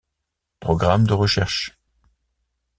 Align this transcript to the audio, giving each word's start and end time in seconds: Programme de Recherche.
Programme 0.59 1.05
de 1.05 1.13
Recherche. 1.13 1.77